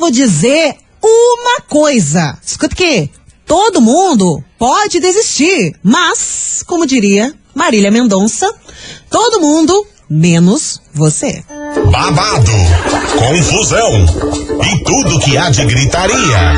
[0.00, 2.36] vou dizer uma coisa.
[2.44, 3.10] Escuta aqui.
[3.46, 8.50] Todo mundo pode desistir, mas, como diria Marília Mendonça,
[9.10, 11.44] todo mundo menos você.
[11.90, 12.50] Babado,
[13.18, 14.06] confusão
[14.64, 16.54] e tudo que há de gritaria.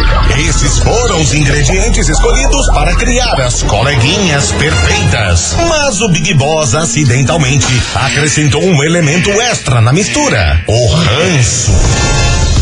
[0.48, 5.54] Esses foram os ingredientes escolhidos para criar as coleguinhas perfeitas.
[5.68, 11.72] Mas o Big Boss acidentalmente acrescentou um elemento extra na mistura: o ranço.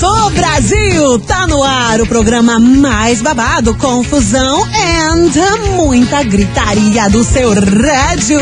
[0.00, 1.18] Começou Brasil!
[1.20, 8.40] Tá no ar o programa mais babado, confusão and muita gritaria do seu rádio.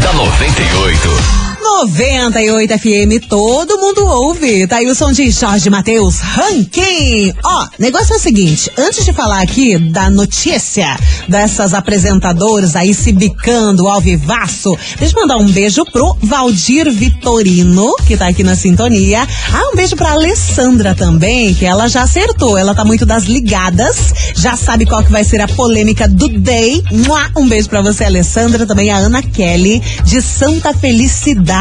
[0.00, 1.45] Da 98.
[1.66, 4.66] 98 FM, todo mundo ouve.
[4.68, 7.34] Tá aí o som de Jorge Matheus, ranking.
[7.44, 10.96] Ó, negócio é o seguinte, antes de falar aqui da notícia
[11.28, 17.94] dessas apresentadoras aí se bicando ao vivaço, deixa eu mandar um beijo pro Valdir Vitorino,
[18.06, 19.26] que tá aqui na sintonia.
[19.52, 23.96] Ah, um beijo pra Alessandra também, que ela já acertou, ela tá muito das ligadas,
[24.36, 26.82] já sabe qual que vai ser a polêmica do day.
[27.36, 31.55] Um beijo pra você, Alessandra, também a Ana Kelly, de Santa Felicidade.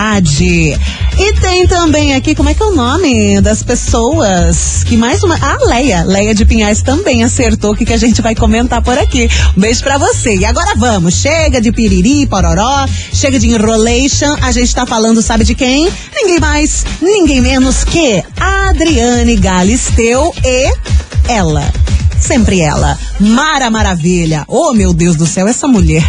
[1.17, 5.38] E tem também aqui, como é que é o nome das pessoas que mais uma.
[5.41, 6.03] Ah, Leia.
[6.03, 9.29] Leia de Pinhais também acertou o que, que a gente vai comentar por aqui.
[9.55, 10.35] Um beijo pra você.
[10.35, 11.13] E agora vamos.
[11.13, 14.35] Chega de piriri, pororó, chega de enrolation.
[14.41, 15.89] A gente tá falando, sabe de quem?
[16.13, 20.73] Ninguém mais, ninguém menos que Adriane Galisteu e
[21.29, 21.72] ela
[22.25, 24.43] sempre ela, Mara Maravilha.
[24.47, 26.03] Oh, meu Deus do céu, essa mulher,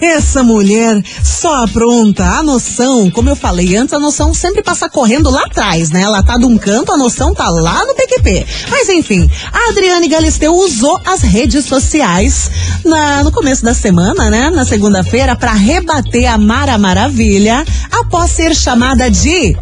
[0.00, 2.24] essa mulher só apronta.
[2.24, 6.02] A noção, como eu falei antes, a noção sempre passa correndo lá atrás, né?
[6.02, 8.46] Ela tá de um canto, a noção tá lá no PQP.
[8.70, 12.50] Mas enfim, a Adriane Galisteu usou as redes sociais
[12.84, 14.50] na, no começo da semana, né?
[14.50, 19.56] Na segunda-feira, para rebater a Mara Maravilha após ser chamada de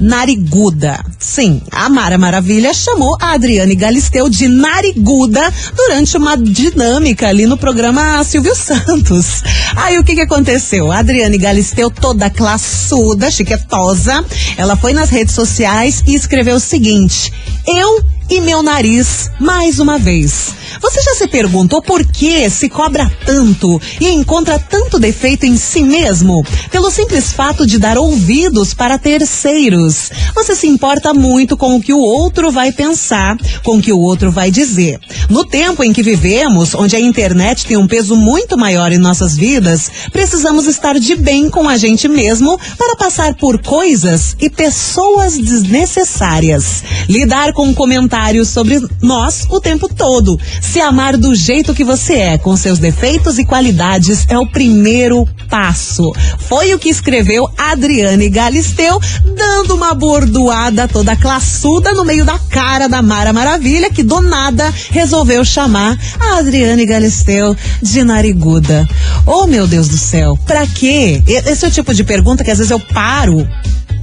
[0.00, 1.04] nariguda.
[1.18, 7.56] Sim, a Mara Maravilha chamou a Adriane Galisteu de nariguda durante uma dinâmica ali no
[7.56, 9.42] programa Silvio Santos.
[9.76, 10.90] Aí o que que aconteceu?
[10.92, 14.24] A Adriane Galisteu, toda classuda, chiquetosa,
[14.56, 17.32] ela foi nas redes sociais e escreveu o seguinte:
[17.66, 20.54] Eu e meu nariz mais uma vez.
[20.82, 25.82] Você já se perguntou por que se cobra tanto e encontra tanto defeito em si
[25.82, 26.44] mesmo?
[26.70, 30.10] Pelo simples fato de dar ouvidos para terceiros.
[30.34, 34.00] Você se importa muito com o que o outro vai pensar, com o que o
[34.00, 35.00] outro vai dizer.
[35.30, 39.34] No tempo em que vivemos, onde a internet tem um peso muito maior em nossas
[39.34, 45.38] vidas, precisamos estar de bem com a gente mesmo para passar por coisas e pessoas
[45.38, 46.82] desnecessárias.
[47.08, 48.15] Lidar com comentários
[48.46, 50.38] sobre nós o tempo todo.
[50.62, 55.28] Se amar do jeito que você é, com seus defeitos e qualidades, é o primeiro
[55.50, 56.12] passo.
[56.38, 58.98] Foi o que escreveu Adriane Galisteu,
[59.36, 64.72] dando uma bordoada toda classuda no meio da cara da Mara Maravilha, que do nada
[64.90, 68.88] resolveu chamar a Adriane Galisteu de nariguda.
[69.26, 71.22] Oh, meu Deus do céu, pra quê?
[71.26, 73.46] Esse é o tipo de pergunta que às vezes eu paro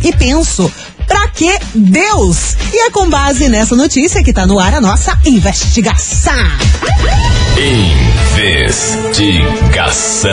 [0.04, 0.70] e penso,
[1.08, 2.56] Pra que Deus?
[2.74, 6.34] E é com base nessa notícia que tá no ar a nossa investigação.
[8.36, 10.32] Investigação.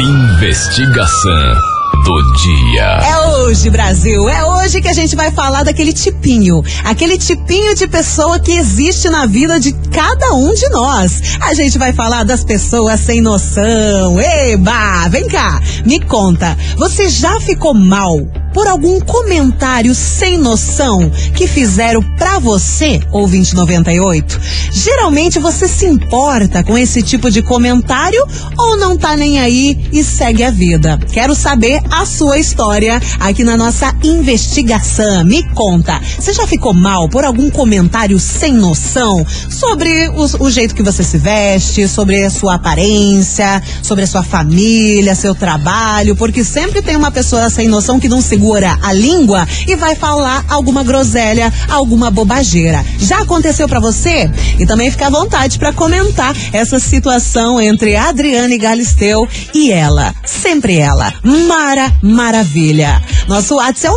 [0.00, 2.82] Investigação do dia.
[2.82, 4.28] É hoje, Brasil.
[4.28, 6.62] É hoje que a gente vai falar daquele tipinho.
[6.84, 11.38] Aquele tipinho de pessoa que existe na vida de cada um de nós.
[11.40, 14.20] A gente vai falar das pessoas sem noção.
[14.20, 16.56] Eba, vem cá, me conta.
[16.76, 18.18] Você já ficou mal
[18.54, 24.40] por algum comentário sem noção que fizeram pra você, ouvinte 98?
[24.72, 28.24] Geralmente você se importa com esse tipo de comentário
[28.56, 30.98] ou não tá nem aí e segue a vida?
[31.12, 35.24] Quero saber a sua história aqui na nossa investigação.
[35.24, 40.76] Me conta, você já ficou mal por algum comentário sem noção sobre o, o jeito
[40.76, 46.14] que você se veste, sobre a sua aparência, sobre a sua família, seu trabalho?
[46.14, 49.96] Porque sempre tem uma pessoa sem noção que não segura segura a língua e vai
[49.96, 52.84] falar alguma groselha, alguma bobageira.
[52.98, 54.30] Já aconteceu para você?
[54.58, 60.76] E também fica à vontade para comentar essa situação entre Adriane Galisteu e ela, sempre
[60.76, 63.02] ela, Mara Maravilha.
[63.26, 63.96] Nosso WhatsApp é o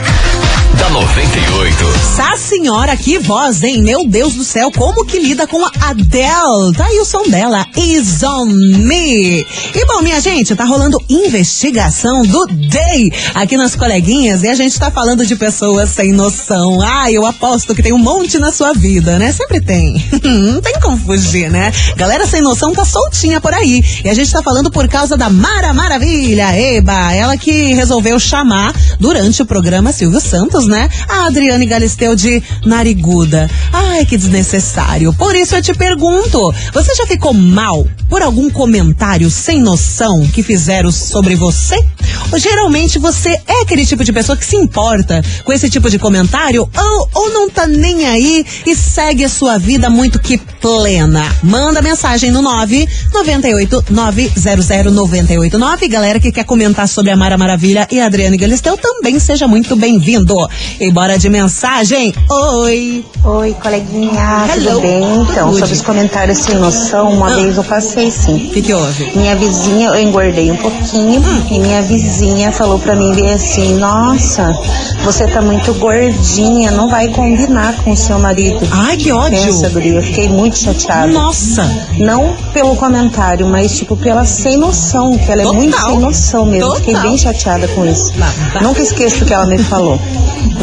[0.93, 1.93] da 98.
[2.13, 3.81] Essa senhora, que voz, hein?
[3.81, 6.75] Meu Deus do céu, como que lida com a Adele?
[6.77, 9.45] Tá aí o som dela, Is On Me.
[9.73, 14.79] E bom, minha gente, tá rolando investigação do Day aqui nas coleguinhas e a gente
[14.79, 16.79] tá falando de pessoas sem noção.
[16.81, 19.31] Ah, eu aposto que tem um monte na sua vida, né?
[19.31, 19.93] Sempre tem.
[20.23, 21.73] Não tem como fugir, né?
[21.95, 23.83] Galera sem noção tá soltinha por aí.
[24.03, 28.73] E a gente tá falando por causa da Mara Maravilha, Eba, ela que resolveu chamar
[28.99, 30.82] durante o programa Silvio Santos, né?
[31.07, 33.49] A Adriane Galisteu de nariguda.
[33.71, 35.13] Ai, que desnecessário.
[35.13, 40.43] Por isso eu te pergunto: você já ficou mal por algum comentário sem noção que
[40.43, 41.75] fizeram sobre você?
[42.35, 46.69] Geralmente você é aquele tipo de pessoa que se importa com esse tipo de comentário
[46.75, 51.23] ou, ou não tá nem aí e segue a sua vida muito que plena?
[51.43, 55.87] Manda mensagem no 998 900 989.
[55.87, 59.75] Galera que quer comentar sobre a Mara Maravilha e a Adriane Galisteu também seja muito
[59.75, 60.35] bem-vindo.
[60.79, 62.13] E bora de mensagem.
[62.29, 63.05] Oi.
[63.23, 64.65] Oi, coleguinha, Hello.
[64.71, 65.03] tudo bem?
[65.21, 65.59] Então, Tudo.
[65.59, 67.35] sobre os comentários sem noção, uma Ah.
[67.35, 68.47] vez eu passei sim.
[68.47, 69.11] O que, que houve?
[69.15, 71.43] Minha vizinha, eu engordei um pouquinho Hum.
[71.49, 74.53] e minha vizinha falou pra mim bem assim: Nossa,
[75.05, 78.59] você tá muito gordinha, não vai combinar com o seu marido.
[78.71, 79.39] Ai, que ódio.
[79.41, 81.07] Pensa, guria, eu fiquei muito chateada.
[81.07, 81.63] Nossa.
[81.97, 85.53] Não pelo comentário, mas tipo pela sem noção, que ela é Total.
[85.61, 86.75] muito sem noção mesmo.
[86.75, 87.09] Fiquei Total.
[87.09, 88.11] bem chateada com isso.
[88.17, 88.63] Babado.
[88.63, 89.97] Nunca esqueço o que ela me falou.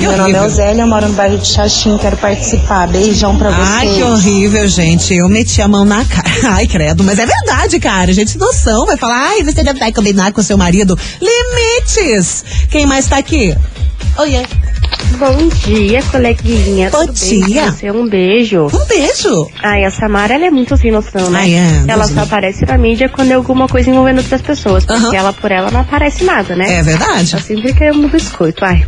[0.01, 0.43] Meu nome é.
[0.43, 2.89] Osélia, eu moro no bairro de Xaxim, quero participar.
[2.89, 3.69] Beijão pra vocês.
[3.69, 5.15] Ai, que horrível, gente.
[5.15, 6.31] Eu meti a mão na cara.
[6.57, 7.05] Ai, credo.
[7.05, 8.13] Mas é verdade, cara.
[8.13, 8.87] Gente, noção.
[8.87, 10.99] Vai falar, ai, você deve vai combinar com seu marido.
[11.21, 12.45] Limites.
[12.71, 13.55] Quem mais tá aqui?
[14.19, 14.70] Oi, oi.
[15.21, 16.89] Bom dia, coleguinha.
[16.89, 17.71] Bom Tudo bem dia.
[17.71, 17.91] você?
[17.91, 18.67] Um beijo.
[18.73, 19.47] Um beijo.
[19.63, 21.41] Ai, a Samara, ela é muito sem noção, né?
[21.41, 24.87] Ai, é, ela só aparece na mídia quando é alguma coisa envolvendo outras pessoas.
[24.87, 26.79] Porque ela, por ela, não aparece nada, né?
[26.79, 27.33] É verdade.
[27.33, 28.83] Tá sempre querendo biscoito, ai.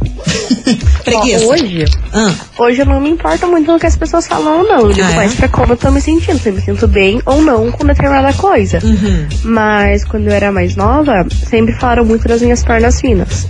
[1.05, 1.45] Preguiça.
[1.45, 1.85] Ó, hoje,
[2.15, 4.81] Ah, hoje eu não me importo muito no que as pessoas falam, não.
[4.81, 5.17] Eu ligo Ah, é?
[5.17, 6.39] mais pra como eu tô me sentindo.
[6.39, 8.79] Se eu me sinto bem ou não com determinada coisa.
[8.83, 9.27] uhum.
[9.45, 13.47] Mas quando eu era mais nova, sempre falaram muito das minhas pernas finas.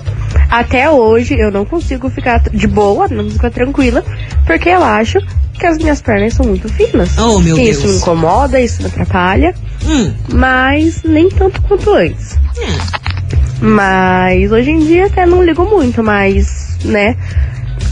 [0.48, 4.04] Até hoje eu não consigo ficar de boa, não fica tranquila,
[4.46, 5.18] porque eu acho
[5.58, 7.16] que as minhas pernas são muito finas.
[7.18, 7.92] Oh, meu isso Deus.
[7.92, 12.36] me incomoda, isso me atrapalha, Hum, mas nem tanto quanto antes.
[13.60, 17.16] Mas hoje em dia até não ligo muito, mas, né,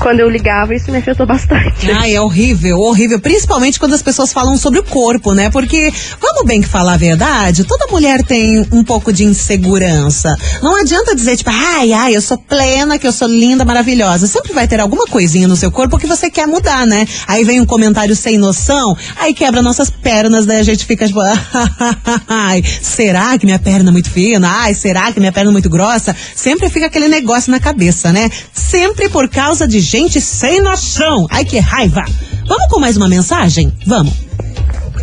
[0.01, 1.91] quando eu ligava isso me afetou bastante.
[1.91, 3.21] Ai, é horrível, horrível.
[3.21, 5.51] Principalmente quando as pessoas falam sobre o corpo, né?
[5.51, 10.37] Porque, vamos bem que falar a verdade, toda mulher tem um pouco de insegurança.
[10.63, 14.27] Não adianta dizer, tipo, ai, ai, eu sou plena, que eu sou linda, maravilhosa.
[14.27, 17.07] Sempre vai ter alguma coisinha no seu corpo que você quer mudar, né?
[17.27, 21.21] Aí vem um comentário sem noção, aí quebra nossas pernas, daí a gente fica, tipo,
[22.27, 24.51] ai, será que minha perna é muito fina?
[24.51, 26.17] Ai, será que minha perna é muito grossa?
[26.35, 28.31] Sempre fica aquele negócio na cabeça, né?
[28.53, 31.27] Sempre por causa de gente sem noção.
[31.31, 32.05] Ai, que raiva.
[32.47, 33.73] Vamos com mais uma mensagem?
[33.87, 34.13] Vamos.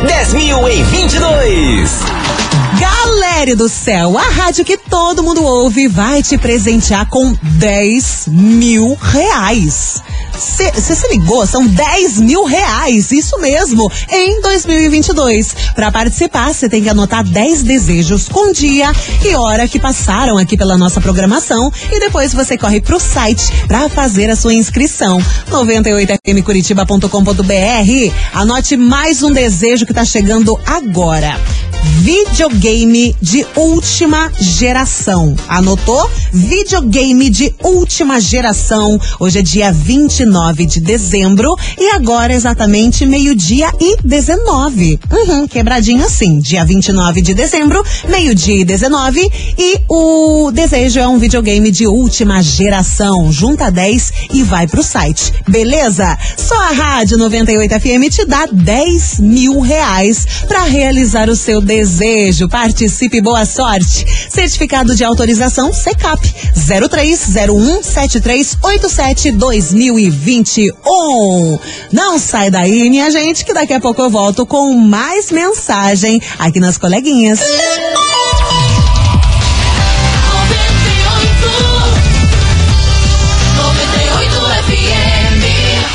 [0.05, 0.07] 10.022!
[0.07, 2.68] 10.022!
[3.09, 8.99] Valério do Céu, a rádio que todo mundo ouve vai te presentear com 10 mil
[9.01, 10.03] reais.
[10.35, 11.47] Você se ligou?
[11.47, 15.57] São 10 mil reais, isso mesmo, em 2022.
[15.75, 18.93] Para participar, você tem que anotar 10 desejos com dia
[19.25, 23.89] e hora que passaram aqui pela nossa programação e depois você corre pro site para
[23.89, 25.19] fazer a sua inscrição.
[25.51, 28.15] 98fmcuritiba.com.br.
[28.35, 31.41] Anote mais um desejo que tá chegando agora
[31.85, 35.35] videogame de última geração.
[35.49, 36.11] Anotou?
[36.33, 38.99] Videogame de última geração.
[39.19, 44.99] Hoje é dia 29 de dezembro e agora exatamente meio-dia e 19.
[45.11, 46.39] Uhum, quebradinho assim.
[46.39, 52.43] Dia 29 de dezembro, meio-dia e 19 e o desejo é um videogame de última
[52.43, 53.31] geração.
[53.33, 55.33] Junta 10 e vai pro site.
[55.47, 56.17] Beleza?
[56.37, 62.49] Só a Rádio 98 FM te dá 10 mil reais para realizar o seu desejo.
[62.49, 64.07] Participe, boa sorte.
[64.31, 71.59] Certificado de autorização CECAP 03017387 2021.
[71.93, 76.59] Não sai daí, minha gente, que daqui a pouco eu volto com mais mensagem aqui
[76.59, 77.41] nas coleguinhas.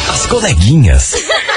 [0.08, 1.14] As coleguinhas.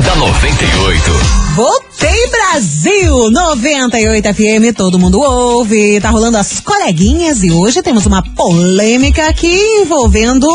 [0.00, 1.12] da 98.
[1.54, 6.00] Voltei Brasil 98 FM, todo mundo ouve.
[6.00, 10.48] Tá rolando as coleguinhas e hoje temos uma polêmica aqui envolvendo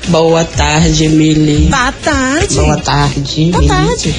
[0.08, 1.68] Boa tarde, Mili.
[1.70, 2.56] Boa tarde.
[2.56, 3.50] Boa tarde.
[3.50, 4.14] Boa tarde.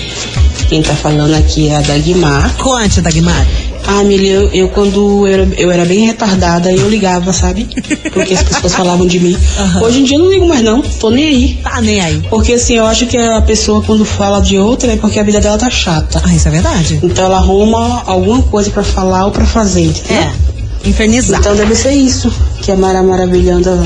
[0.68, 2.56] Quem tá falando aqui é a Dagmar.
[2.58, 3.46] Conte, Dagmar.
[3.88, 7.68] Ah, Mili, eu, eu quando eu era, eu era bem retardada, eu ligava, sabe?
[8.12, 9.38] Porque as pessoas falavam de mim.
[9.60, 9.82] Aham.
[9.84, 11.60] Hoje em dia eu não ligo mais não, tô nem aí.
[11.62, 12.24] Tá nem aí.
[12.30, 15.40] Porque assim, eu acho que a pessoa quando fala de outra é porque a vida
[15.40, 16.20] dela tá chata.
[16.26, 17.00] Ah, isso é verdade.
[17.04, 20.18] Então ela arruma alguma coisa pra falar ou pra fazer, entendeu?
[20.18, 20.90] É.
[20.90, 21.40] Infernizar.
[21.40, 22.32] Então deve ser isso,
[22.62, 23.80] que a Mara Maravilha anda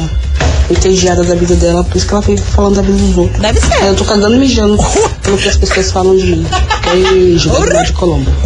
[0.70, 3.42] entediada da vida dela, por isso que ela fica falando da vida dos outros.
[3.42, 3.74] Deve ser.
[3.74, 4.78] Aí eu tô cagando e mijando
[5.24, 6.48] pelo que as pessoas falam de mim.
[6.92, 7.52] Beijo,
[7.86, 8.30] de Colombo.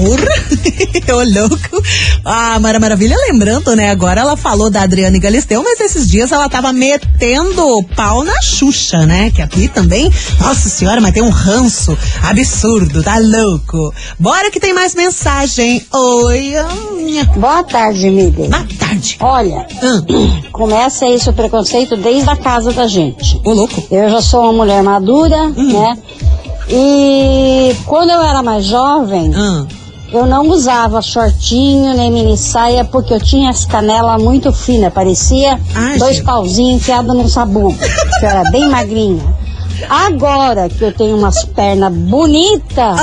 [1.09, 1.83] Ô, louco.
[2.25, 3.89] A Mara Maravilha, lembrando, né?
[3.89, 9.05] Agora ela falou da Adriane Galisteu, mas esses dias ela tava metendo pau na Xuxa,
[9.05, 9.31] né?
[9.31, 13.93] Que aqui também, nossa senhora, mas tem um ranço absurdo, tá louco.
[14.19, 15.85] Bora que tem mais mensagem.
[15.91, 16.53] Oi,
[16.95, 17.25] minha.
[17.25, 18.31] Boa tarde, Mili.
[18.31, 18.82] Boa tarde.
[19.19, 20.03] Olha, Hum,
[20.51, 23.39] começa esse o preconceito desde a casa da gente.
[23.45, 23.83] ô louco.
[23.91, 25.97] Eu já sou uma mulher madura, né?
[26.69, 29.67] E quando eu era mais jovem, Hum,
[30.11, 35.59] eu não usava shortinho nem mini saia porque eu tinha as canelas muito finas, parecia
[35.75, 36.25] Ai, dois gente.
[36.25, 37.75] pauzinhos enfiados num sabugo,
[38.19, 39.23] que eu era bem magrinha.
[39.89, 42.99] Agora que eu tenho umas pernas bonitas,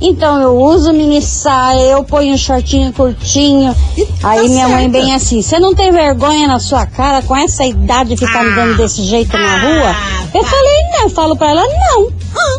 [0.00, 3.74] então eu uso mini saia, eu ponho um shortinho curtinho.
[4.20, 4.98] Tá Aí minha mãe certa.
[4.98, 9.02] bem assim, você não tem vergonha na sua cara com essa idade ficar andando desse
[9.02, 9.96] jeito na rua?
[10.34, 12.12] Eu falei, não, eu falo pra ela, não.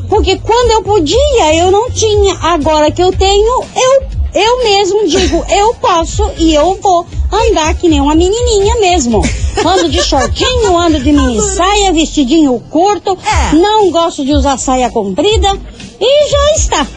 [0.07, 2.35] Porque quando eu podia, eu não tinha.
[2.41, 4.03] Agora que eu tenho, eu,
[4.35, 9.21] eu mesmo digo, eu posso e eu vou andar que nem uma menininha mesmo.
[9.65, 13.55] Ando de shortinho, ando de mini saia, vestidinho curto, É.
[13.55, 15.57] não gosto de usar saia comprida
[15.99, 16.87] e já está.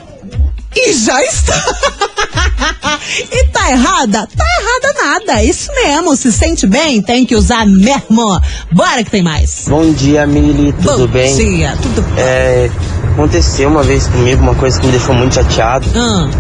[0.77, 1.55] E já está.
[3.33, 4.29] e tá errada?
[4.37, 5.43] Tá errada nada.
[5.43, 6.15] Isso mesmo.
[6.17, 8.39] Se sente bem, tem que usar mesmo.
[8.73, 9.65] Bora que tem mais.
[9.69, 11.35] Bom dia, Mili, tudo Bom bem?
[11.35, 12.25] dia, tudo bem.
[12.25, 12.71] É,
[13.13, 15.89] aconteceu uma vez comigo uma coisa que me deixou muito chateado.
[15.97, 16.31] Hum,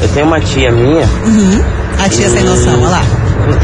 [0.00, 1.06] Eu tenho uma tia minha.
[1.24, 1.62] uhum.
[1.98, 3.02] A tia sem noção, olha lá.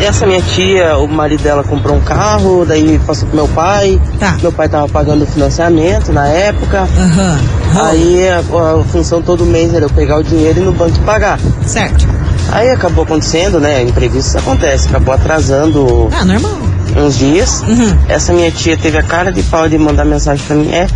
[0.02, 4.00] Essa minha tia, o marido dela comprou um carro, daí passou pro meu pai.
[4.18, 4.36] Tá.
[4.42, 6.88] Meu pai tava pagando o financiamento na época.
[6.98, 7.38] Aham.
[7.86, 10.96] Aí a, a função todo mês era eu pegar o dinheiro e ir no banco
[10.96, 11.38] e pagar.
[11.66, 12.06] Certo.
[12.50, 13.82] Aí acabou acontecendo, né?
[13.82, 16.52] Imprevistos acontece, acabou atrasando Ah, normal.
[16.96, 17.62] uns dias.
[17.68, 17.96] Uhum.
[18.08, 20.70] Essa minha tia teve a cara de pau de mandar mensagem pra mim.
[20.72, 20.86] É,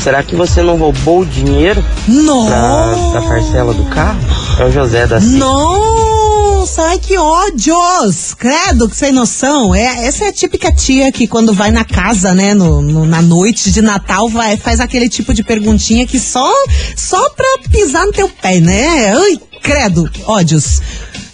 [0.00, 3.10] será que você não roubou o dinheiro Nossa.
[3.10, 4.20] pra parcela do carro?
[4.58, 5.38] É o José da Silva.
[5.38, 8.34] Nossa, ai que ódios!
[8.34, 9.74] Credo, que sem noção.
[9.74, 13.20] É, essa é a típica tia que quando vai na casa, né, no, no- na
[13.22, 16.52] noite de Natal, vai, faz aquele tipo de perguntinha que só,
[16.96, 19.12] só pra pisar no teu pé, né?
[19.16, 20.80] Ai, credo, ódios.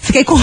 [0.08, 0.36] Fiquei com.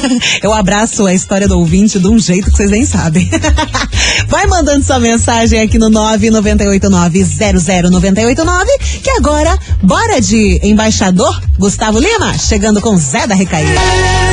[0.42, 3.28] Eu abraço a história do ouvinte de um jeito que vocês nem sabem.
[4.26, 8.64] Vai mandando sua mensagem aqui no 998900989,
[9.02, 13.78] que agora, bora de embaixador Gustavo Lima, chegando com Zé da Recaída.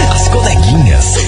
[0.10, 1.16] As coleguinhas.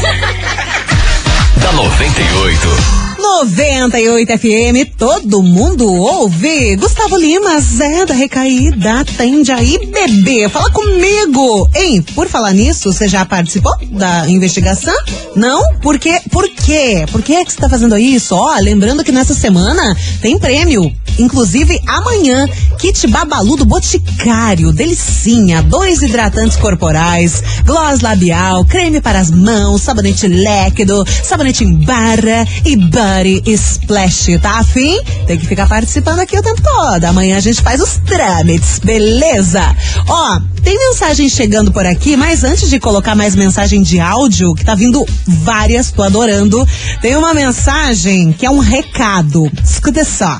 [1.62, 3.09] da 98.
[3.20, 6.78] 98 FM, todo mundo ouve.
[6.78, 10.48] Gustavo Lima, Zé da Recaída, atende aí, bebê.
[10.48, 11.70] Fala comigo.
[11.76, 14.96] Hein, por falar nisso, você já participou da investigação?
[15.36, 15.62] Não?
[15.82, 16.22] Por quê?
[16.32, 17.06] Por quê?
[17.12, 18.34] Por que, é que você tá fazendo isso?
[18.34, 20.90] Ó, lembrando que nessa semana tem prêmio.
[21.18, 22.48] Inclusive, amanhã,
[22.80, 30.28] kit Babalu do Boticário, delicinha, dois hidratantes corporais, gloss labial, creme para as mãos, sabonete
[30.28, 32.78] líquido, sabonete em barra e
[33.10, 35.02] body splash, tá afim?
[35.26, 37.04] Tem que ficar participando aqui o tempo todo.
[37.06, 39.76] Amanhã a gente faz os trâmites, beleza?
[40.08, 44.64] Ó, tem mensagem chegando por aqui, mas antes de colocar mais mensagem de áudio, que
[44.64, 46.68] tá vindo várias, tô adorando,
[47.02, 49.52] tem uma mensagem que é um recado.
[49.64, 50.40] Escuta só.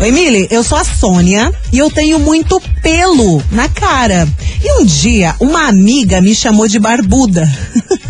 [0.00, 4.26] Oi, Emily, eu sou a Sônia e eu tenho muito pelo na cara.
[4.62, 7.46] E um dia, uma amiga me chamou de barbuda.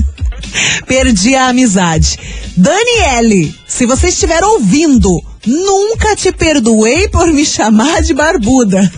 [0.86, 2.18] Perdi a amizade.
[2.56, 5.10] Daniele, se você estiver ouvindo,
[5.46, 8.90] nunca te perdoei por me chamar de barbuda.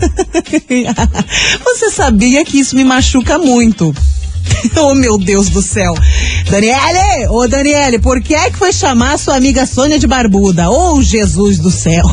[1.63, 3.93] você sabia que isso me machuca muito.
[4.81, 5.93] Oh, meu Deus do céu.
[6.49, 10.69] Daniele, ô Daniele, por que é que foi chamar sua amiga Sônia de barbuda?
[10.69, 12.03] Oh, Jesus do céu.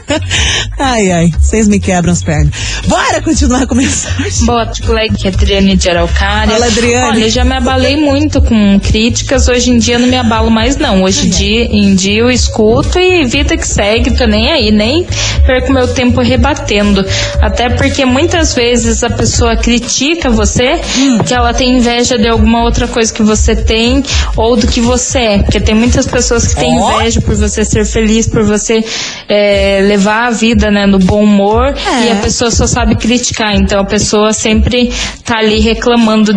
[0.78, 2.52] ai, ai, vocês me quebram as pernas.
[2.86, 4.46] Bora continuar com a mensagem.
[4.46, 6.52] Boa colega, que é Adriane de Araucária.
[6.52, 7.18] Fala, Adriane.
[7.18, 11.02] Olha, já me abalei muito com críticas, hoje em dia não me abalo mais não.
[11.02, 15.06] Hoje em dia, em dia eu escuto e vida que segue, tô nem aí, nem
[15.44, 17.04] perco meu tempo rebatendo.
[17.40, 21.18] Até porque muitas vezes a pessoa critica você, Hum.
[21.18, 24.02] que ela tem inveja de alguma outra coisa que você tem
[24.36, 25.38] ou do que você é.
[25.42, 28.84] Porque tem muitas pessoas que têm inveja por você ser feliz, por você
[29.28, 32.06] eh, levar a vida né, no bom humor É.
[32.06, 33.54] e a pessoa só sabe criticar.
[33.54, 34.92] Então a pessoa sempre
[35.24, 36.32] tá ali reclamando,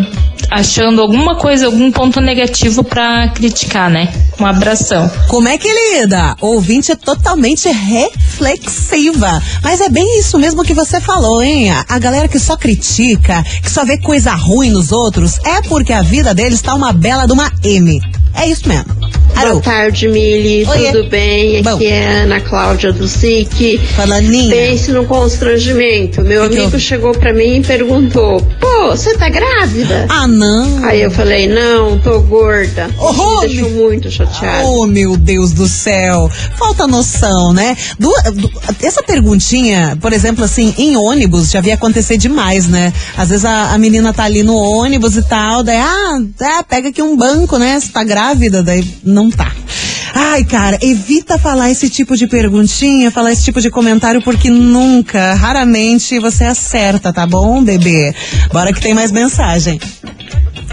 [0.50, 4.12] achando alguma coisa, algum ponto negativo pra criticar, né?
[4.40, 5.10] Um abração.
[5.28, 6.36] Como é que lida?
[6.42, 9.42] Ouvinte é totalmente reflexiva.
[9.62, 11.72] Mas é bem isso mesmo que você falou, hein?
[11.72, 16.02] A galera que só critica, que só vê coisa ruim nos outros, é porque a
[16.02, 18.02] vida deles tá uma bela de uma M.
[18.36, 19.00] É isso mesmo.
[19.40, 20.66] Boa tarde, Mili.
[20.68, 20.92] Oiê.
[20.92, 21.64] Tudo bem?
[21.64, 21.76] Bom.
[21.76, 23.78] Aqui é Ana Cláudia do SIC.
[23.96, 24.54] Falaninha.
[24.54, 26.22] Pense no constrangimento.
[26.22, 26.80] Meu Que que amigo houve?
[26.80, 30.06] chegou pra mim e perguntou: Pô, você tá grávida?
[30.10, 30.84] Ah, não.
[30.86, 32.90] Aí eu falei: Não, tô gorda.
[33.00, 34.66] Oh, me deixou muito chateada.
[34.66, 36.30] Oh, meu Deus do céu.
[36.58, 37.78] Falta noção, né?
[37.98, 38.52] Du- du-
[38.84, 42.92] essa perguntinha, por exemplo, assim, em ônibus, já vi acontecer demais, né?
[43.18, 46.90] Às vezes a, a menina tá ali no ônibus e tal, daí, ah, é, pega
[46.90, 47.80] aqui um banco, né?
[47.80, 48.19] Você tá grávida,
[48.64, 49.52] daí não tá.
[50.14, 55.34] Ai, cara, evita falar esse tipo de perguntinha, falar esse tipo de comentário, porque nunca,
[55.34, 58.14] raramente você acerta, tá bom, bebê?
[58.52, 59.80] Bora que tem mais mensagem.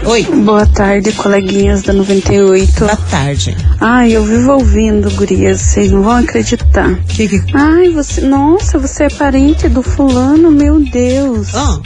[0.05, 0.23] Oi.
[0.23, 2.79] Boa tarde, coleguinhas da 98.
[2.79, 3.57] Boa tarde.
[3.79, 6.95] Ai, eu vivo ouvindo, gurias, vocês não vão acreditar.
[7.07, 7.41] Que que...
[7.53, 8.21] Ai, você.
[8.21, 11.53] Nossa, você é parente do fulano, meu Deus.
[11.53, 11.79] Ah,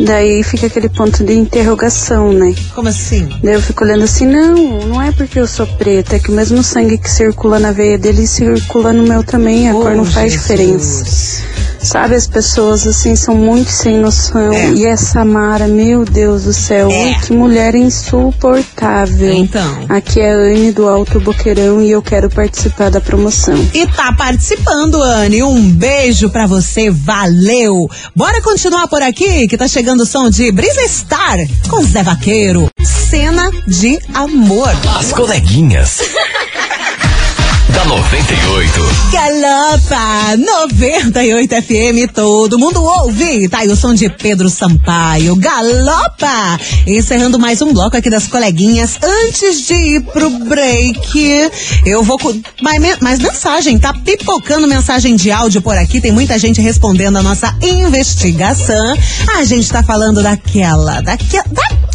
[0.00, 2.54] Daí fica aquele ponto de interrogação, né?
[2.74, 3.28] como assim?
[3.42, 6.34] Daí eu fico olhando assim, não, não é porque eu sou preta, é que o
[6.34, 10.32] mesmo sangue que circula na veia dele circula no meu também, a cor não faz
[10.32, 11.42] diferença.
[11.84, 14.52] Sabe, as pessoas assim são muito sem noção.
[14.52, 14.70] É.
[14.70, 19.32] E essa Mara, meu Deus do céu, ui, que mulher insuportável.
[19.32, 19.84] Então.
[19.88, 23.54] Aqui é a Anne do Alto Boqueirão e eu quero participar da promoção.
[23.74, 25.42] E tá participando, Anne.
[25.42, 27.88] Um beijo pra você, valeu!
[28.16, 31.36] Bora continuar por aqui, que tá chegando o som de Brisa Star
[31.68, 32.68] com Zé Vaqueiro.
[32.82, 34.70] Cena de amor.
[34.98, 36.00] As coleguinhas.
[37.84, 38.80] da 98.
[39.12, 43.48] Galopa 98 FM, todo mundo ouve.
[43.48, 45.36] Tá aí o som de Pedro Sampaio.
[45.36, 46.58] Galopa!
[46.86, 48.98] Encerrando mais um bloco aqui das coleguinhas.
[49.02, 51.50] Antes de ir pro break,
[51.84, 52.18] eu vou.
[52.62, 56.00] Mais, mais mensagem, tá pipocando mensagem de áudio por aqui.
[56.00, 58.96] Tem muita gente respondendo a nossa investigação.
[59.36, 61.93] A gente tá falando daquela, daquela, daquela,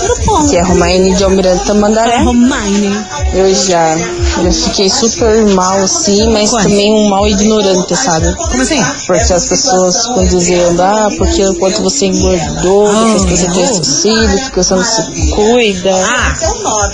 [0.00, 0.46] Tudo bom.
[0.46, 0.64] Aqui é a
[1.16, 2.22] De Almirante Tamandaré.
[2.22, 3.04] Romaine.
[3.34, 6.62] Eu já, já fiquei super mal assim, mas Quando?
[6.64, 8.34] também um mal ignorante, sabe?
[8.36, 8.82] Como assim?
[9.06, 14.38] Porque as pessoas ficam dizendo, ah, porque o quanto você engordou, depois que você tem
[14.44, 15.92] porque você não se cuida.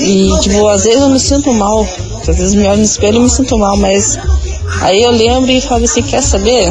[0.01, 1.87] E, tipo, às vezes eu me sinto mal.
[2.21, 4.19] Às vezes me olho no espelho e me sinto mal, mas
[4.81, 6.71] Aí eu lembro e falo assim, quer saber?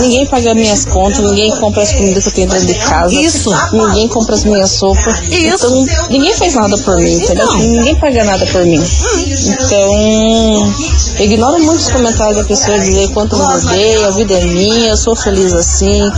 [0.00, 3.14] Ninguém paga minhas contas, ninguém compra as comidas que eu tenho dentro de casa.
[3.14, 3.50] Isso.
[3.72, 5.20] Ninguém compra as minhas roupas.
[5.30, 5.66] Isso.
[5.66, 7.46] Então, ninguém faz nada por mim, entendeu?
[7.46, 7.58] Não.
[7.58, 8.82] Ninguém paga nada por mim.
[9.46, 10.74] Então,
[11.18, 14.96] eu ignoro muitos comentários da pessoa dizer quanto eu engordei, a vida é minha, eu
[14.96, 16.10] sou feliz assim,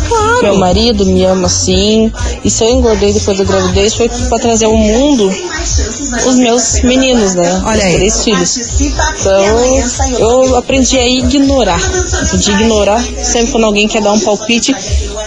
[0.43, 2.13] meu marido me ama assim.
[2.45, 5.33] E se eu engordei depois da gravidez foi pra trazer ao mundo
[6.27, 7.63] os meus meninos, né?
[7.65, 7.95] Olha Os aí.
[7.97, 8.81] três filhos.
[8.81, 11.81] Então, eu aprendi a ignorar.
[11.81, 14.75] A ignorar sempre quando alguém quer dar um palpite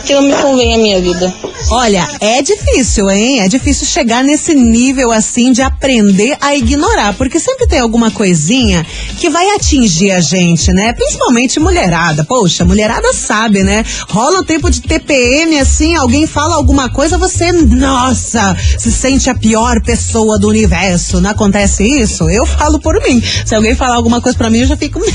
[0.05, 1.33] que não me convém à minha vida.
[1.69, 3.41] Olha, é difícil, hein?
[3.41, 8.85] É difícil chegar nesse nível assim de aprender a ignorar, porque sempre tem alguma coisinha
[9.19, 10.93] que vai atingir a gente, né?
[10.93, 12.23] Principalmente mulherada.
[12.23, 13.83] Poxa, mulherada sabe, né?
[14.07, 19.35] Rola um tempo de TPM assim, alguém fala alguma coisa, você, nossa, se sente a
[19.35, 21.19] pior pessoa do universo.
[21.19, 22.29] Não acontece isso?
[22.29, 23.21] Eu falo por mim.
[23.45, 25.01] Se alguém falar alguma coisa pra mim, eu já fico.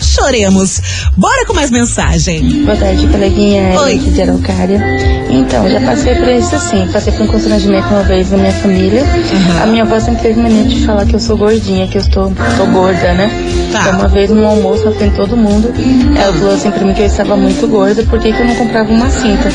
[0.00, 0.80] Choremos.
[1.16, 2.64] Bora com mais mensagem.
[2.64, 3.87] Boa tarde, coleguinha Oi.
[3.88, 3.96] Oi.
[3.96, 4.78] de Araucária.
[5.30, 6.86] Então, já passei por isso assim.
[6.92, 9.02] Passei por um constrangimento uma vez na minha família.
[9.62, 12.30] A minha avó sempre teve mania de falar que eu sou gordinha, que eu estou,
[12.70, 13.30] gorda, né?
[13.72, 13.80] Tá.
[13.80, 15.72] Então, uma vez no almoço, na frente de todo mundo,
[16.20, 18.54] ela falou assim pra mim que eu estava muito gorda, por que, que eu não
[18.56, 19.48] comprava uma cinta?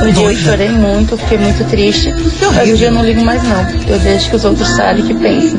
[0.00, 2.14] No dia eu chorei muito, fiquei muito triste.
[2.60, 3.66] Hoje eu não ligo mais não.
[3.88, 5.58] Eu deixo que os outros sabem que pensam.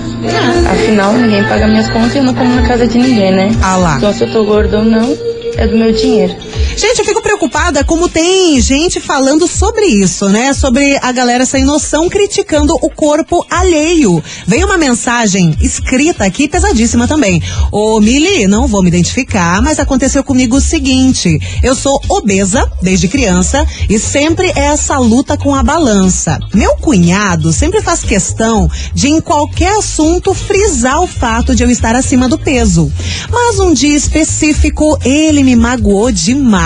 [0.71, 3.51] Afinal, ninguém paga minhas contas e eu não como na casa de ninguém, né?
[3.61, 3.97] Ah lá.
[3.97, 5.17] Então, se eu tô gorda ou não,
[5.57, 6.35] é do meu dinheiro.
[6.75, 10.53] Gente, eu fico preocupada como tem gente falando sobre isso, né?
[10.53, 14.23] Sobre a galera sem noção criticando o corpo alheio.
[14.47, 17.41] Veio uma mensagem escrita aqui, pesadíssima também.
[17.71, 23.07] Ô, Mili, não vou me identificar, mas aconteceu comigo o seguinte: eu sou obesa desde
[23.07, 26.39] criança e sempre é essa luta com a balança.
[26.55, 31.95] Meu cunhado sempre faz questão de, em qualquer assunto, frisar o fato de eu estar
[31.95, 32.91] acima do peso.
[33.29, 36.62] Mas um dia específico, ele me magoou demais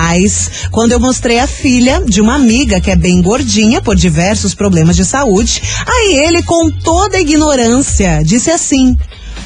[0.72, 4.96] quando eu mostrei a filha de uma amiga que é bem gordinha por diversos problemas
[4.96, 5.62] de saúde.
[5.86, 8.96] Aí ele, com toda a ignorância, disse assim.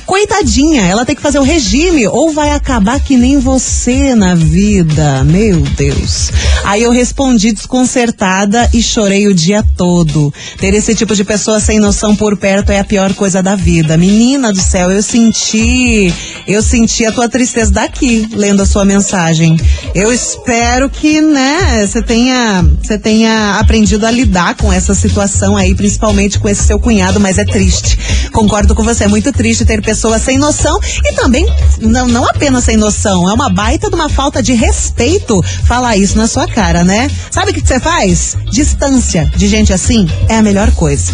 [0.06, 5.24] Coitadinha, ela tem que fazer o regime ou vai acabar que nem você na vida.
[5.24, 6.32] Meu Deus.
[6.64, 10.34] Aí eu respondi desconcertada e chorei o dia todo.
[10.60, 13.98] Ter esse tipo de pessoa sem noção por perto é a pior coisa da vida.
[13.98, 16.14] Menina do céu, eu senti,
[16.48, 19.58] eu senti a tua tristeza daqui, lendo a sua mensagem.
[19.96, 25.74] Eu espero que, né, você tenha, você tenha aprendido a lidar com essa situação aí,
[25.74, 27.98] principalmente com esse seu cunhado, mas é triste.
[28.32, 31.46] Concordo com você, é muito triste ter pessoas sem noção e também,
[31.80, 36.18] não, não apenas sem noção, é uma baita de uma falta de respeito falar isso
[36.18, 37.10] na sua cara, né?
[37.30, 38.36] Sabe o que você faz?
[38.52, 41.12] Distância de gente assim é a melhor coisa.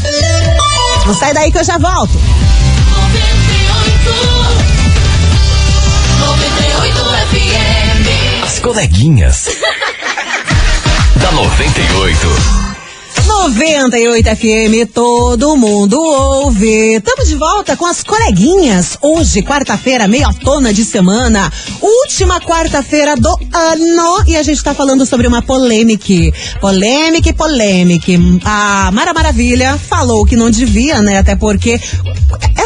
[1.06, 2.20] Não sai daí que eu já volto.
[8.44, 9.48] As coleguinhas.
[11.16, 12.67] da 98.
[13.28, 16.96] 98 FM, todo mundo ouve.
[16.96, 18.98] Estamos de volta com as coleguinhas.
[19.02, 24.24] Hoje, quarta-feira, meia tona de semana, última quarta-feira do ano.
[24.26, 26.14] E a gente tá falando sobre uma polêmica.
[26.62, 28.14] Polêmica e polêmica.
[28.46, 31.18] A Mara Maravilha falou que não devia, né?
[31.18, 31.80] Até porque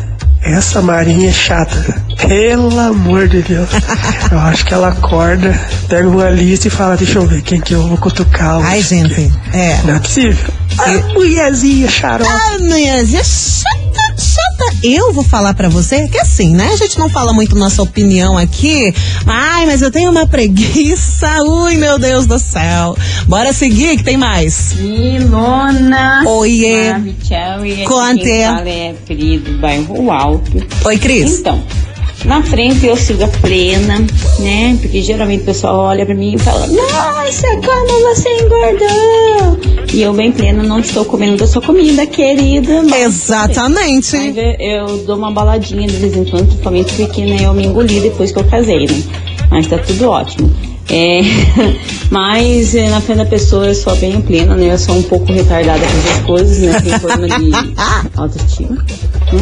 [0.43, 2.10] essa Marinha é chata.
[2.27, 3.69] Pelo amor de Deus.
[4.31, 7.73] Eu acho que ela acorda, pega uma lista e fala, deixa eu ver quem que
[7.73, 8.57] eu vou cutucar.
[8.57, 8.67] hoje.
[8.67, 9.79] Ai, gente, é.
[9.83, 10.53] Não é possível.
[10.79, 12.29] A mulherzinha xarope.
[12.31, 14.75] Ah, mulherzinha chata, chata.
[14.83, 16.69] Eu vou falar pra você que assim, né?
[16.71, 18.93] A gente não fala muito nossa opinião aqui.
[19.27, 21.29] Ai, mas eu tenho uma preguiça.
[21.43, 22.95] Ui, meu Deus do céu.
[23.27, 24.71] Bora seguir, que tem mais.
[24.79, 26.23] Ilona.
[26.25, 26.93] Oiê.
[27.23, 28.43] Tchau, e Conte.
[28.45, 30.65] fala é Pri do bairro Alto.
[30.85, 31.39] Oi, Cris.
[31.39, 31.61] Então,
[32.25, 33.99] na frente eu sigo a plena,
[34.39, 34.77] né?
[34.81, 39.59] Porque geralmente o pessoal olha pra mim e fala, nossa, como você engordou!
[39.93, 42.81] E eu bem plena não estou comendo da sua comida, querida.
[42.97, 44.15] Exatamente.
[44.59, 48.31] Eu, dou uma baladinha de vez em quando, principalmente porque né, eu me engoli depois
[48.31, 49.03] que eu casei, né?
[49.49, 50.49] Mas tá tudo ótimo.
[50.89, 51.21] É,
[52.09, 54.73] mas é, na frente da pessoa eu sou bem plena, né?
[54.73, 56.81] Eu sou um pouco retardada com essas coisas, né?
[56.81, 57.73] Tem problema de
[58.15, 58.75] autoestima.
[58.75, 59.41] Né?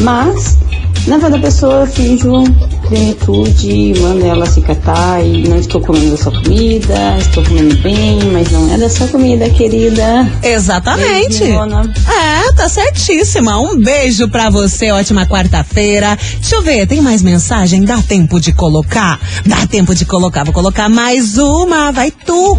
[0.00, 0.58] Mas,
[1.08, 2.32] na frente da pessoa eu finjo
[2.88, 8.18] plenitude, mando ela se catar e não estou comendo da sua comida, estou comendo bem,
[8.32, 10.30] mas não é da sua comida, querida.
[10.42, 11.44] Exatamente.
[11.44, 13.60] É, tá certíssima.
[13.60, 16.18] Um beijo pra você, ótima quarta-feira.
[16.40, 17.84] Deixa eu ver, tem mais mensagem?
[17.84, 19.20] Dá tempo de colocar?
[19.44, 20.44] Dá tempo de colocar.
[20.44, 21.92] Vou colocar mais uma.
[21.92, 22.58] Vai tu.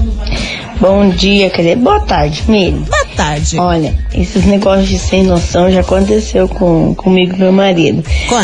[0.79, 2.83] Bom dia, quer dizer, boa tarde, Miriam.
[2.83, 3.59] Boa tarde.
[3.59, 8.01] Olha, esses negócios de sem noção já aconteceu com, comigo e meu marido.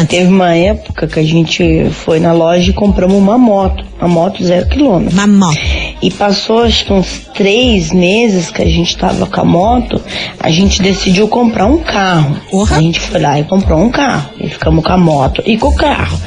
[0.10, 4.44] Teve uma época que a gente foi na loja e compramos uma moto, uma moto
[4.44, 5.14] zero quilômetro.
[5.14, 5.60] Uma moto.
[6.02, 10.02] E passou acho que uns três meses que a gente tava com a moto,
[10.40, 12.38] a gente decidiu comprar um carro.
[12.72, 14.30] A gente foi lá e comprou um carro.
[14.40, 16.20] E ficamos com a moto e com o carro.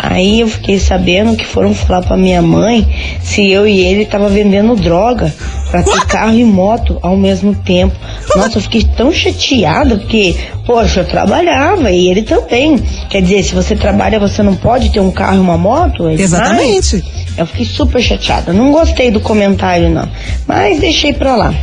[0.00, 2.86] Aí eu fiquei sabendo que foram falar pra minha mãe
[3.20, 5.34] se eu e ele tava vendendo droga
[5.72, 7.96] pra ter carro e moto ao mesmo tempo.
[8.36, 12.78] Nossa, eu fiquei tão chateada porque, poxa, eu trabalhava e ele também.
[13.08, 16.08] Quer dizer, se você trabalha, você não pode ter um carro e uma moto?
[16.08, 17.02] É Exatamente.
[17.38, 18.52] Eu fiquei super chateada.
[18.52, 20.06] Não gostei do comentário, não.
[20.46, 21.54] Mas deixei pra lá.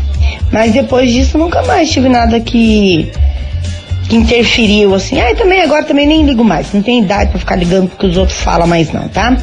[0.52, 3.12] Mas depois disso, nunca mais tive nada que,
[4.10, 5.20] que interferiu, assim.
[5.22, 6.74] Ah, e também agora também nem ligo mais.
[6.74, 9.38] Não tenho idade pra ficar ligando porque os outros falam mais, não, tá?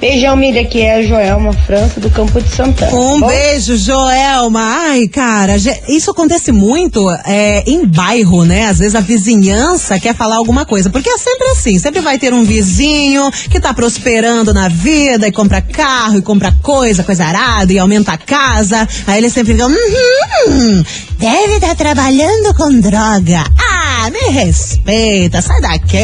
[0.00, 2.94] Beijão, Miriam, aqui é a Joelma França, do Campo de Santana.
[2.94, 3.26] Um Bom?
[3.26, 4.60] beijo, Joelma.
[4.62, 5.56] Ai, cara,
[5.88, 8.66] isso acontece muito é, em bairro, né?
[8.66, 10.88] Às vezes a vizinhança quer falar alguma coisa.
[10.88, 11.78] Porque é sempre assim.
[11.80, 16.54] Sempre vai ter um vizinho que tá prosperando na vida e compra carro e compra
[16.62, 18.86] coisa, coisa arada e aumenta a casa.
[19.04, 20.82] Aí ele sempre fica, hum,
[21.22, 23.44] deve estar trabalhando com droga.
[23.56, 25.96] Ah, me respeita, sai daqui.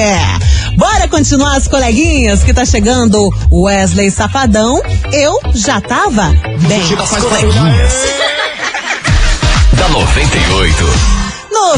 [0.76, 4.81] Bora continuar as coleguinhas que tá chegando Wesley Safadão.
[5.12, 6.28] Eu já tava
[6.68, 6.98] bem.
[7.02, 8.28] As coleguinhas.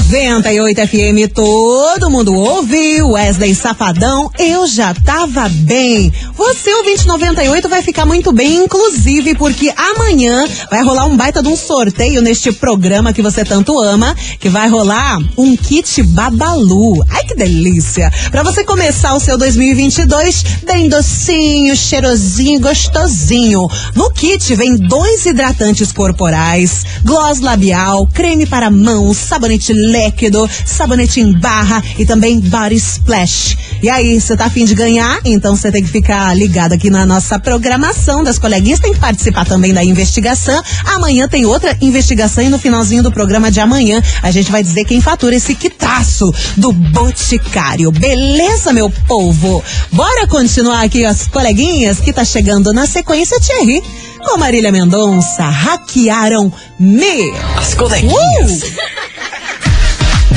[0.01, 0.41] 98.
[0.41, 3.03] 98 FM, todo mundo ouve.
[3.03, 6.13] Wesley Safadão, eu já tava bem.
[6.37, 11.49] Você, o 2098, vai ficar muito bem, inclusive, porque amanhã vai rolar um baita de
[11.49, 17.05] um sorteio neste programa que você tanto ama, que vai rolar um kit Babalu.
[17.11, 18.11] Ai, que delícia!
[18.31, 23.69] Pra você começar o seu 2022 bem docinho, cheirosinho, gostosinho.
[23.95, 31.33] No kit vem dois hidratantes corporais, gloss labial, creme para mãos, sabonete líquido, sabonete em
[31.33, 33.57] barra e também body splash.
[33.83, 35.21] E aí, você tá afim de ganhar?
[35.25, 39.45] Então você tem que ficar ligado aqui na nossa programação das coleguinhas, tem que participar
[39.45, 40.63] também da investigação.
[40.85, 44.85] Amanhã tem outra investigação e no finalzinho do programa de amanhã a gente vai dizer
[44.85, 47.91] quem fatura esse quitaço do Boticário.
[47.91, 49.63] Beleza, meu povo?
[49.93, 53.83] Bora continuar aqui as coleguinhas que tá chegando na sequência, Thierry.
[54.25, 57.33] Com Marília Mendonça, hackearam me.
[57.57, 58.63] As coleguinhas.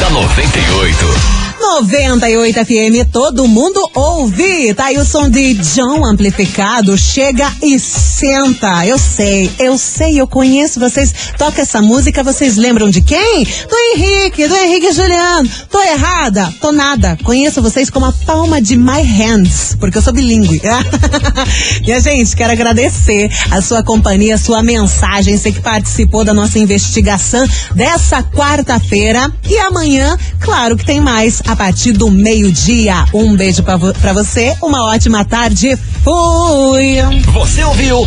[0.04, 1.43] Da 98.
[1.64, 4.74] 98 FM, todo mundo ouve.
[4.74, 6.98] Tá aí o som de John amplificado.
[6.98, 8.86] Chega e senta.
[8.86, 11.14] Eu sei, eu sei, eu conheço vocês.
[11.38, 13.46] Toca essa música, vocês lembram de quem?
[13.46, 15.50] Do Henrique, do Henrique Juliano.
[15.70, 16.54] Tô errada?
[16.60, 17.18] Tô nada.
[17.24, 20.62] Conheço vocês como a palma de my hands, porque eu sou bilíngue.
[21.88, 26.34] e a gente, quero agradecer a sua companhia, a sua mensagem, você que participou da
[26.34, 29.32] nossa investigação dessa quarta-feira.
[29.50, 33.06] E amanhã, claro que tem mais a partir do meio-dia.
[33.14, 35.78] Um beijo pra, vo pra você, uma ótima tarde.
[36.04, 36.96] Fui!
[37.32, 38.02] Você ouviu?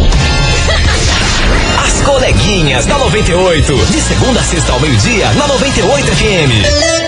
[1.87, 3.77] As coleguinhas da 98.
[3.87, 7.06] De segunda a sexta ao meio-dia, na 98 FM.